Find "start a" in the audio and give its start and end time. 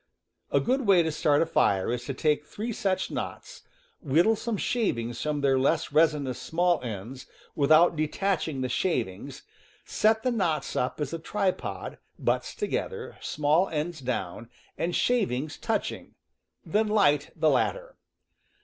1.11-1.45